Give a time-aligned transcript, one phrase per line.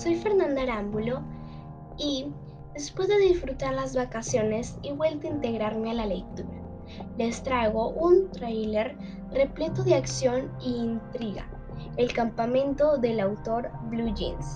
[0.00, 1.20] soy Fernanda Arámbulo
[1.98, 2.32] y
[2.72, 6.48] después de disfrutar las vacaciones he vuelto a integrarme a la lectura.
[7.18, 8.96] Les traigo un tráiler
[9.30, 11.46] repleto de acción e intriga,
[11.98, 14.54] El campamento del autor Blue Jeans.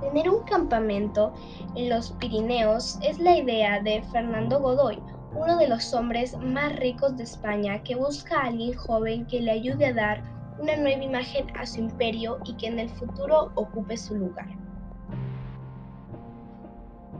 [0.00, 1.34] Tener un campamento
[1.74, 4.98] en los Pirineos es la idea de Fernando Godoy,
[5.34, 9.50] uno de los hombres más ricos de España que busca a alguien joven que le
[9.50, 13.96] ayude a dar una nueva imagen a su imperio y que en el futuro ocupe
[13.96, 14.48] su lugar.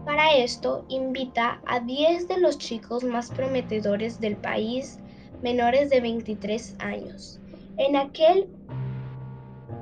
[0.04, 4.98] Para esto, invita a 10 de los chicos más prometedores del país
[5.42, 7.40] menores de 23 años.
[7.78, 8.48] En aquel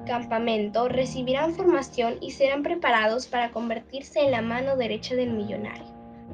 [0.07, 5.87] campamento recibirán formación y serán preparados para convertirse en la mano derecha del millonario,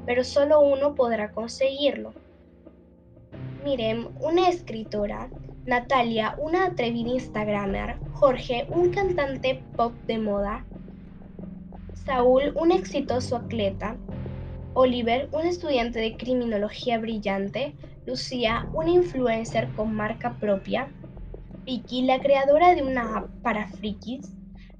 [0.06, 2.12] pero solo uno podrá conseguirlo.
[3.64, 5.28] Miren, una escritora,
[5.68, 10.66] Natalia, una atrevida Instagramer, Jorge, un cantante pop de moda,
[11.92, 13.98] Saúl, un exitoso atleta,
[14.72, 20.90] Oliver, un estudiante de criminología brillante, Lucía, una influencer con marca propia,
[21.66, 24.26] Vicky, la creadora de una app para frikis,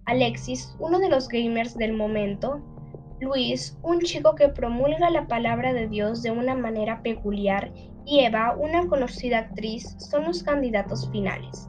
[0.07, 2.63] Alexis, uno de los gamers del momento,
[3.21, 7.75] Luis, un chico que promulga la palabra de Dios de una manera peculiar,
[8.09, 11.69] y Eva, una conocida actriz, son los candidatos finales.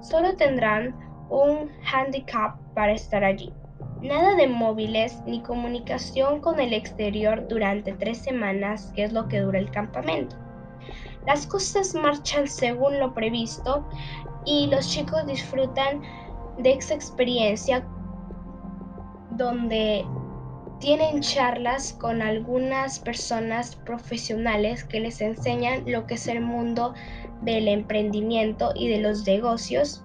[0.00, 0.94] Solo tendrán
[1.30, 3.50] un handicap para estar allí.
[4.02, 9.40] Nada de móviles ni comunicación con el exterior durante tres semanas, que es lo que
[9.40, 10.36] dura el campamento.
[11.26, 13.88] Las cosas marchan según lo previsto
[14.44, 16.02] y los chicos disfrutan
[16.58, 17.86] de esa experiencia
[19.30, 20.04] donde
[20.84, 26.92] tienen charlas con algunas personas profesionales que les enseñan lo que es el mundo
[27.40, 30.04] del emprendimiento y de los negocios.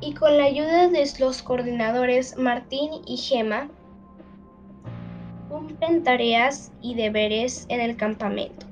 [0.00, 3.68] Y con la ayuda de los coordinadores Martín y Gema,
[5.48, 8.66] cumplen tareas y deberes en el campamento.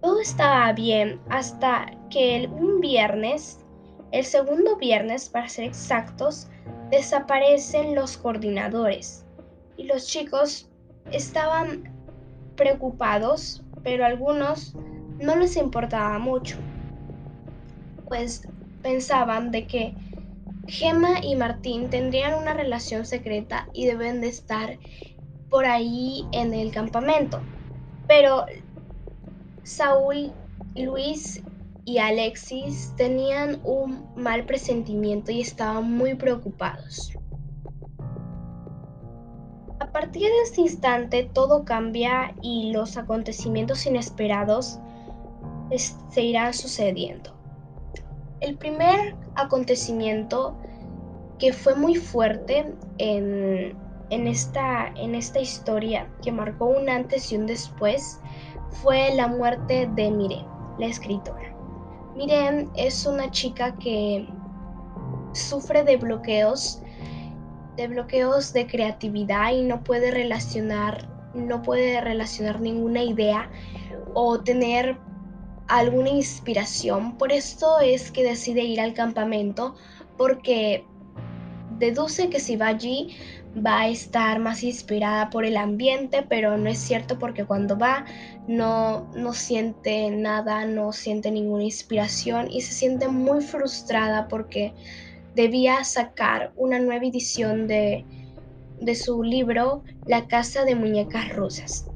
[0.00, 3.60] Todo estaba bien hasta que un viernes,
[4.12, 6.48] el segundo viernes para ser exactos,
[6.90, 9.26] desaparecen los coordinadores
[9.84, 10.68] los chicos
[11.10, 11.92] estaban
[12.56, 14.74] preocupados, pero a algunos
[15.18, 16.56] no les importaba mucho,
[18.08, 18.42] pues
[18.82, 19.94] pensaban de que
[20.66, 24.78] Gemma y Martín tendrían una relación secreta y deben de estar
[25.50, 27.40] por ahí en el campamento.
[28.06, 28.46] Pero
[29.64, 30.32] Saúl,
[30.76, 31.42] Luis
[31.84, 37.12] y Alexis tenían un mal presentimiento y estaban muy preocupados.
[39.92, 44.78] Partir de este instante todo cambia y los acontecimientos inesperados
[46.10, 47.30] se irán sucediendo.
[48.40, 50.56] El primer acontecimiento
[51.38, 53.76] que fue muy fuerte en,
[54.10, 58.20] esta, en esta historia, que marcó un antes y un después,
[58.82, 60.46] fue la muerte de Miren,
[60.78, 61.54] la escritora.
[62.16, 64.26] Miren es una chica que
[65.32, 66.82] sufre de bloqueos,
[67.76, 73.50] de bloqueos de creatividad y no puede relacionar, no puede relacionar ninguna idea
[74.14, 74.98] o tener
[75.68, 77.16] alguna inspiración.
[77.16, 79.74] Por esto es que decide ir al campamento
[80.16, 80.84] porque
[81.78, 83.16] deduce que si va allí
[83.54, 88.04] va a estar más inspirada por el ambiente, pero no es cierto porque cuando va
[88.46, 94.74] no, no siente nada, no siente ninguna inspiración y se siente muy frustrada porque
[95.34, 98.04] debía sacar una nueva edición de,
[98.80, 101.86] de su libro La Casa de Muñecas Rusas.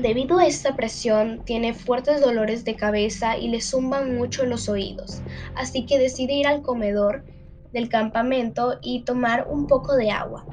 [0.00, 5.22] Debido a esta presión, tiene fuertes dolores de cabeza y le zumban mucho los oídos,
[5.56, 7.24] así que decide ir al comedor
[7.72, 10.44] del campamento y tomar un poco de agua.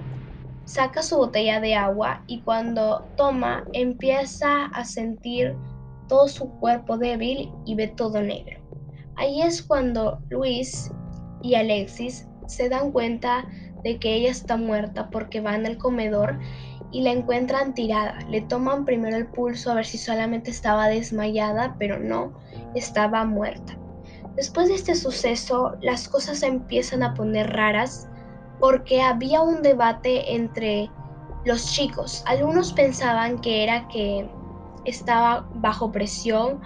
[0.65, 5.55] Saca su botella de agua y cuando toma empieza a sentir
[6.07, 8.59] todo su cuerpo débil y ve todo negro.
[9.15, 10.91] Ahí es cuando Luis
[11.41, 13.45] y Alexis se dan cuenta
[13.83, 16.39] de que ella está muerta porque van al comedor
[16.91, 18.19] y la encuentran tirada.
[18.29, 22.33] Le toman primero el pulso a ver si solamente estaba desmayada, pero no,
[22.75, 23.77] estaba muerta.
[24.35, 28.07] Después de este suceso, las cosas empiezan a poner raras
[28.59, 30.89] porque había un debate entre
[31.45, 32.23] los chicos.
[32.25, 34.29] Algunos pensaban que era que
[34.85, 36.61] estaba bajo presión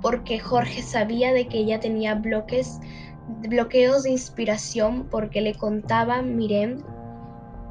[0.00, 2.80] porque Jorge sabía de que ella tenía bloques,
[3.40, 6.84] bloqueos de inspiración porque le contaba Miren.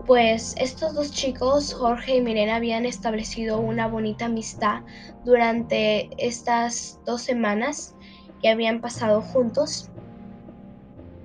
[0.06, 4.82] Pues estos dos chicos, Jorge y Miren, habían establecido una bonita amistad
[5.24, 7.96] durante estas dos semanas
[8.42, 9.90] que habían pasado juntos.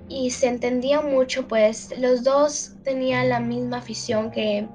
[0.09, 4.65] y se entendía mucho, pues los dos tenían la misma afición que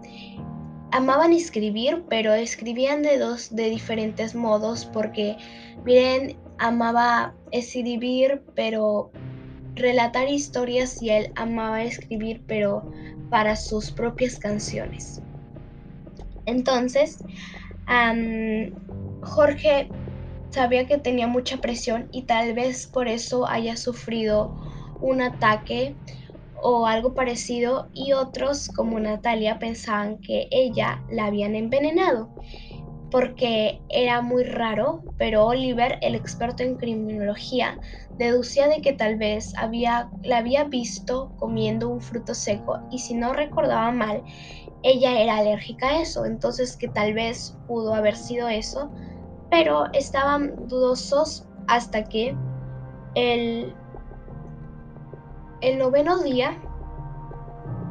[0.91, 5.37] amaban escribir, pero escribían de dos de diferentes modos porque
[5.85, 9.11] Miren amaba escribir, pero
[9.75, 12.91] relatar historias y él amaba escribir, pero
[13.31, 15.23] para sus propias canciones.
[16.47, 17.19] Entonces,
[19.23, 19.91] Jorge
[20.51, 24.55] sabía que tenía mucha presión y tal vez por eso haya sufrido
[25.01, 25.97] un ataque
[26.63, 32.31] o algo parecido y otros como Natalia pensaban que ella la habían envenenado
[33.13, 37.79] porque era muy raro, pero Oliver, el experto en criminología,
[38.17, 43.13] deducía de que tal vez había, la había visto comiendo un fruto seco y si
[43.13, 44.23] no recordaba mal,
[44.83, 48.91] ella era alérgica a eso, entonces que tal vez pudo haber sido eso,
[49.51, 52.35] pero estaban dudosos hasta que
[53.15, 53.75] el,
[55.61, 56.59] el noveno día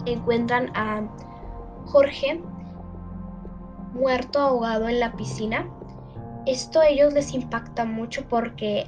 [0.08, 1.08] encuentran a
[1.86, 2.42] Jorge
[3.94, 5.68] muerto ahogado en la piscina.
[6.46, 8.88] Esto a ellos les impacta mucho porque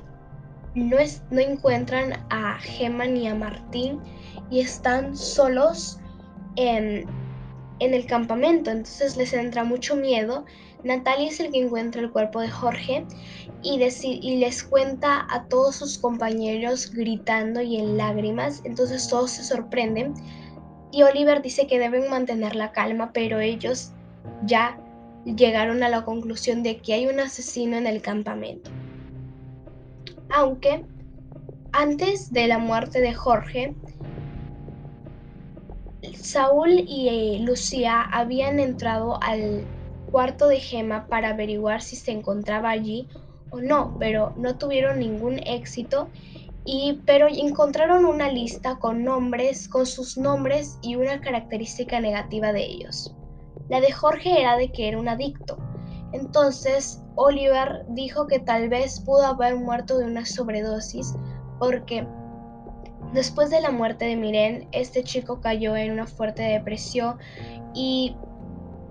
[0.76, 4.00] no, es, no encuentran a Gemma ni a Martín
[4.50, 6.00] y están solos
[6.56, 7.06] en,
[7.80, 10.46] en el campamento, entonces les entra mucho miedo.
[10.84, 13.06] Natalia es el que encuentra el cuerpo de Jorge
[13.62, 19.44] y, y, les cuenta a todos sus compañeros gritando y en lágrimas, entonces todos se
[19.44, 20.14] sorprenden
[20.92, 23.94] y Oliver dice que deben mantener la calma, pero ellos
[24.46, 24.78] ya
[25.26, 28.72] llegaron a la conclusión de que hay un asesino en el campamento.
[30.30, 30.86] Aunque
[31.72, 33.76] antes de la muerte de Jorge,
[36.14, 39.66] Saúl y eh, Lucía habían entrado al
[40.12, 43.08] cuarto de Gema para averiguar si se encontraba allí
[43.50, 46.10] o no, pero no tuvieron ningún éxito
[46.66, 52.64] y pero encontraron una lista con nombres, con sus nombres y una característica negativa de
[52.64, 53.14] ellos.
[53.70, 55.58] La de Jorge era de que era un adicto.
[56.12, 61.16] Entonces, Oliver dijo que tal vez pudo haber muerto de una sobredosis
[61.60, 62.06] porque
[63.14, 67.18] después de la muerte de Miren, este chico cayó en una fuerte depresión
[67.74, 68.16] y,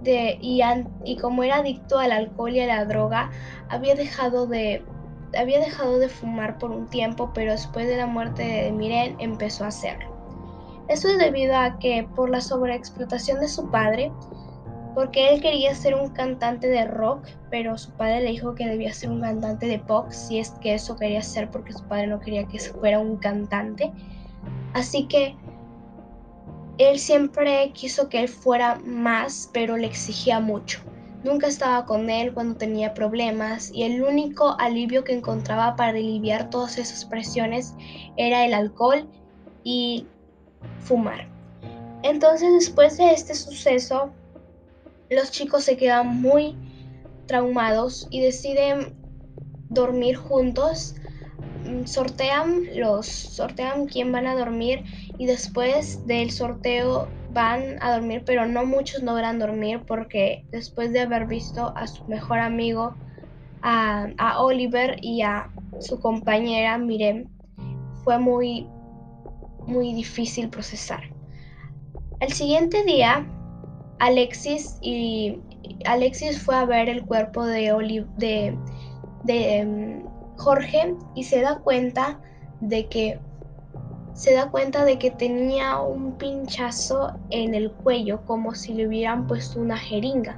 [0.02, 3.30] de, y, como era adicto al alcohol y a la droga,
[3.69, 4.84] había dejado de
[5.34, 9.64] había dejado de fumar por un tiempo, pero después de la muerte de Miren empezó
[9.64, 10.12] a hacerlo.
[10.88, 14.12] Eso es debido a que por la sobreexplotación de su padre,
[14.94, 18.93] porque él quería ser un cantante de rock, pero su padre le dijo que debía
[18.93, 22.21] ser un cantante de pop, si es que eso quería ser porque su padre no
[22.21, 23.93] quería que fuera un cantante.
[24.75, 25.37] Así que
[26.79, 30.81] él siempre quiso que él fuera más, pero le exigía mucho.
[31.25, 36.50] Nunca estaba con él cuando tenía problemas y el único alivio que encontraba para aliviar
[36.50, 37.75] todas esas presiones
[38.17, 39.09] era el alcohol
[39.62, 40.06] y
[40.81, 41.29] fumar.
[42.03, 44.11] Entonces después de este suceso,
[45.14, 46.56] los chicos se quedan muy
[47.26, 48.94] traumados y deciden
[49.69, 50.94] dormir juntos.
[51.64, 54.85] Mm, sortean los sortean quién van a dormir
[55.19, 61.00] y después del sorteo van a dormir, pero no muchos logran dormir porque después de
[61.00, 62.94] haber visto a su mejor amigo,
[63.63, 67.29] a, a Oliver y a su compañera Mirem,
[68.05, 68.67] fue muy,
[69.67, 71.01] muy difícil procesar.
[72.20, 73.27] El siguiente día
[74.03, 75.39] Alexis y
[75.85, 80.03] Alexis fue a ver el cuerpo de, de, em,
[80.37, 82.19] Jorge y se da cuenta
[82.61, 83.21] de que
[84.15, 89.29] se da cuenta de que tenía un pinchazo en el cuello como si le hubieran
[89.29, 90.37] puesto una jeringa.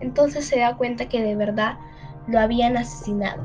[0.00, 1.78] Entonces se da cuenta que de verdad
[2.26, 3.42] lo habían asesinado.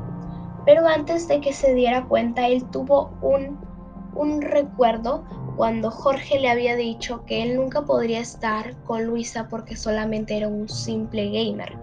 [0.66, 3.58] Pero antes de que se diera cuenta, él tuvo un,
[4.14, 5.24] un recuerdo
[5.56, 10.48] cuando Jorge le había dicho que él nunca podría estar con Luisa porque solamente era
[10.48, 11.76] un simple gamer.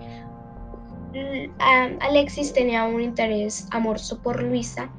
[2.00, 4.90] Alexis tenía un interés amoroso por Luisa,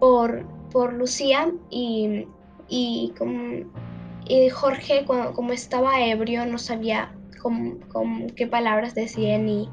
[0.00, 2.26] por, por Lucía y,
[2.68, 3.12] y,
[4.52, 7.80] Jorge como, estaba ebrio no sabía con,
[8.34, 9.68] qué palabras decía ni,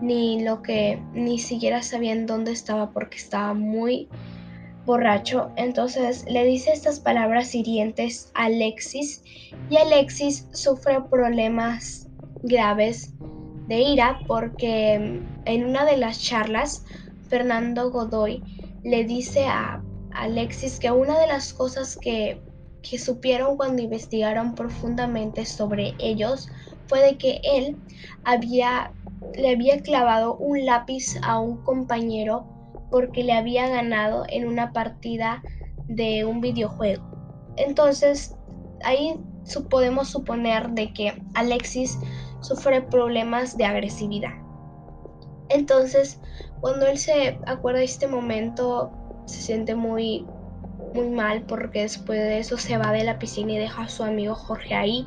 [0.00, 4.08] ni lo que ni siquiera sabían dónde estaba porque estaba muy
[4.84, 9.22] borracho, entonces le dice estas palabras hirientes a Alexis
[9.70, 12.08] y Alexis sufre problemas
[12.42, 13.12] graves
[13.68, 16.84] de ira porque en una de las charlas
[17.28, 18.42] Fernando Godoy
[18.82, 22.40] le dice a Alexis que una de las cosas que,
[22.82, 26.48] que supieron cuando investigaron profundamente sobre ellos
[26.88, 27.76] fue de que él
[28.24, 28.92] había,
[29.34, 32.51] le había clavado un lápiz a un compañero
[32.92, 35.42] porque le había ganado en una partida
[35.88, 37.02] de un videojuego.
[37.56, 38.36] Entonces,
[38.84, 39.18] ahí
[39.68, 41.98] podemos suponer de que Alexis
[42.40, 44.32] sufre problemas de agresividad.
[45.48, 46.20] Entonces,
[46.60, 48.92] cuando él se acuerda de este momento,
[49.26, 50.24] se siente muy
[50.94, 54.02] muy mal porque después de eso se va de la piscina y deja a su
[54.04, 55.06] amigo Jorge ahí.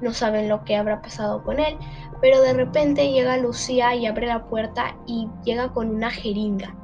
[0.00, 1.76] No saben lo que habrá pasado con él.
[2.20, 6.74] Pero de repente llega Lucía y abre la puerta y llega con una jeringa.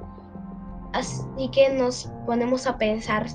[0.92, 3.26] Así que nos ponemos a pensar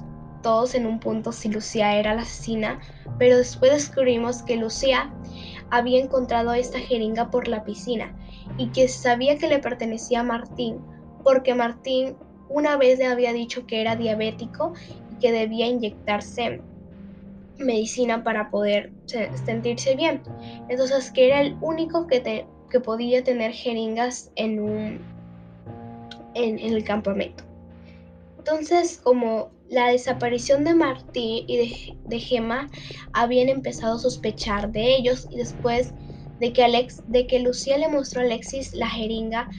[0.41, 2.79] todos en un punto si Lucía era la asesina,
[3.17, 5.11] pero después descubrimos que Lucía
[5.69, 8.15] había encontrado esta jeringa por la piscina
[8.57, 10.79] y que sabía que le pertenecía a Martín,
[11.23, 12.15] porque Martín
[12.49, 14.73] una vez le había dicho que era diabético
[15.11, 16.61] y que debía inyectarse
[17.57, 18.91] medicina para poder
[19.45, 20.21] sentirse bien.
[20.69, 25.01] Entonces que era el único que, que podía tener jeringas en, un,
[26.35, 27.46] en el campamento.
[28.47, 32.69] Entonces, como la desaparición de Martí y de, Gemma
[33.11, 35.93] habían empezado a sospechar de ellos y después
[36.39, 39.49] de que, Alex, de que Lucía le mostró a Alexis la jeringa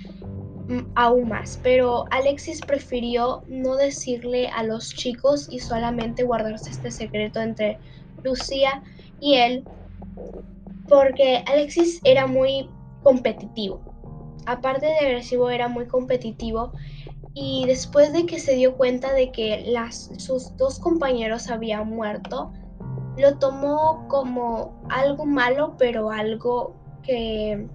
[0.68, 6.90] mm, aún más, pero Alexis prefirió no decirle a los chicos y solamente guardarse este
[6.90, 7.78] secreto entre
[8.24, 8.82] Lucía
[9.20, 9.64] y él
[10.88, 12.70] porque Alexis era muy
[13.02, 13.82] competitivo.
[14.46, 16.72] Aparte de agresivo, era muy competitivo
[17.34, 22.52] y después de que se dio cuenta de que las, sus dos compañeros habían muerto,
[23.16, 27.68] lo tomó como algo malo, pero algo que,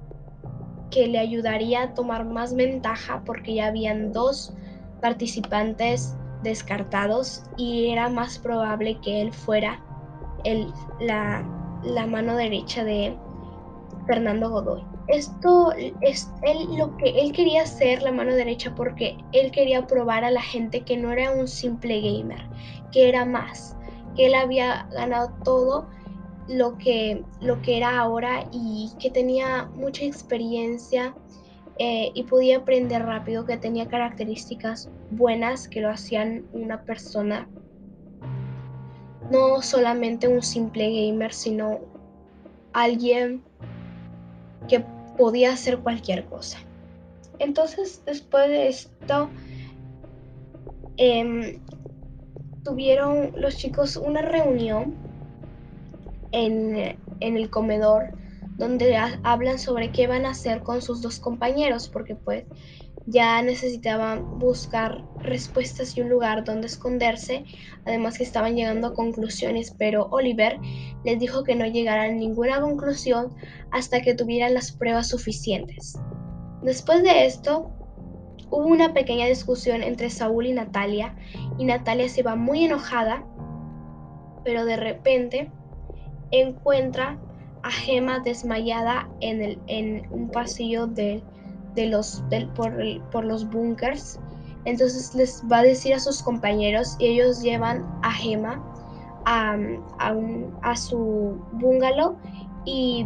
[0.89, 4.53] que le ayudaría a tomar más ventaja porque ya habían dos
[5.01, 9.81] participantes descartados y era más probable que él fuera
[11.01, 13.17] la mano derecha de
[14.07, 19.51] Fernando Godoy esto es él, lo que él quería ser la mano derecha porque él
[19.51, 22.41] quería probar a la gente que no era un simple gamer,
[22.91, 23.75] que era más,
[24.15, 25.88] que él había ganado todo
[26.48, 31.13] lo que, lo que era ahora y que tenía mucha experiencia
[31.79, 37.48] eh, y podía aprender rápido, que tenía características buenas que lo hacían una persona,
[39.31, 41.79] no solamente un simple gamer, sino
[42.74, 43.43] alguien
[44.67, 44.86] que
[45.17, 46.60] podía hacer cualquier cosa.
[47.39, 49.29] Entonces, después de esto,
[50.98, 51.60] em,
[52.63, 54.96] tuvieron los chicos una reunión
[56.32, 58.10] en, en el comedor
[58.58, 62.46] donde hablan sobre qué van a hacer con sus dos compañeros, porque pues
[63.05, 67.43] ya necesitaban buscar respuestas y un lugar donde esconderse,
[67.86, 70.57] además que estaban llegando a conclusiones, pero Oliver
[71.03, 73.36] les dijo que no llegaran a ninguna conclusión
[73.72, 76.00] hasta que tuvieran las pruebas suficientes.
[76.62, 77.72] Después de esto,
[78.50, 81.15] hubo una pequeña discusión entre Saúl y Natalia,
[81.57, 83.25] y Natalia se va muy enojada,
[84.45, 85.51] pero de repente
[86.31, 87.19] encuentra
[87.63, 91.24] a Gemma desmayada en, el, en un pasillo del
[91.75, 92.23] de los,
[92.55, 92.73] por,
[93.11, 94.19] por, los bunkers.
[94.65, 98.63] Entonces les va a decir a sus compañeros y ellos llevan a Gemma
[99.25, 99.57] a,
[100.61, 102.17] a, su bungalow
[102.65, 103.05] y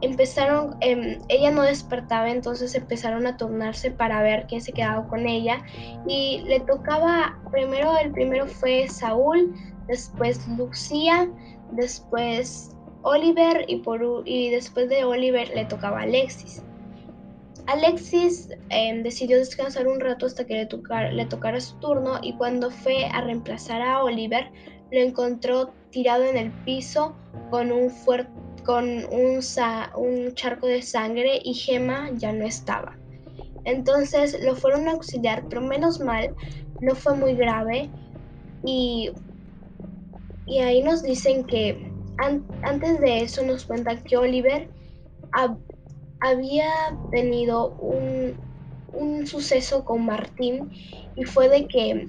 [0.00, 5.26] empezaron, em, ella no despertaba, entonces empezaron a tornarse para ver quién se quedaba con
[5.26, 5.62] ella
[6.06, 9.54] y le tocaba, primero el primero fue Saúl,
[9.86, 11.28] después Lucía,
[11.72, 16.62] después Oliver y, por, y después de Oliver le tocaba Alexis.
[17.66, 22.70] Alexis em, decidió descansar un rato hasta que le, le tocara su turno y cuando
[22.70, 24.50] fue a reemplazar a Oliver,
[24.92, 27.16] lo encontró tirado en el piso
[27.50, 27.90] con un,
[28.64, 29.40] con un,
[29.96, 32.96] un charco de sangre y Gemma ya no estaba.
[33.64, 36.34] Entonces lo fueron a auxiliar, pero menos mal,
[36.80, 37.90] no fue muy grave.
[38.64, 39.10] Y,
[40.46, 44.68] y ahí nos dicen que antes de eso nos cuentan que Oliver
[46.20, 46.70] había
[47.10, 48.36] tenido un,
[49.26, 50.70] suceso con Martín
[51.16, 52.08] y fue de que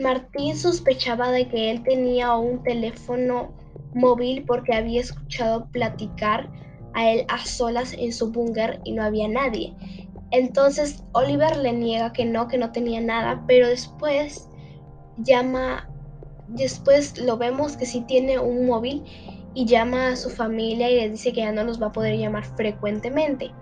[0.00, 3.52] Martín sospechaba de que él tenía un teléfono
[3.94, 6.50] móvil porque había escuchado platicar
[6.94, 9.74] a él a solas en su búnker y no había nadie.
[10.30, 14.48] Entonces Oliver le niega que no, que no tenía nada, pero después
[15.16, 15.88] llama,
[16.48, 19.04] después lo vemos que sí tiene un móvil
[19.56, 22.18] y llama a su familia y les dice que ya no los va a poder
[22.18, 23.52] llamar frecuentemente.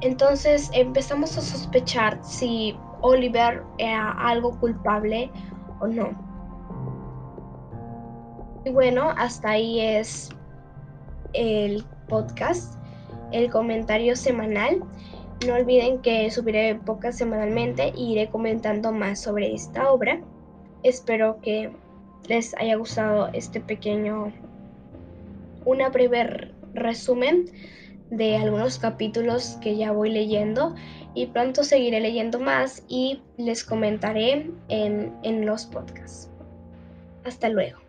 [0.00, 5.30] Entonces empezamos a sospechar si Oliver era algo culpable
[5.80, 6.10] o no.
[8.64, 10.30] Y bueno, hasta ahí es
[11.34, 12.78] el podcast,
[13.32, 14.82] el comentario semanal.
[15.46, 20.22] No olviden que subiré pocas semanalmente y iré comentando más sobre esta obra.
[20.84, 21.76] Espero que
[22.28, 24.32] les haya gustado este pequeño,
[25.64, 27.46] una breve resumen
[28.10, 30.74] de algunos capítulos que ya voy leyendo
[31.14, 36.30] y pronto seguiré leyendo más y les comentaré en, en los podcasts.
[37.24, 37.81] Hasta luego.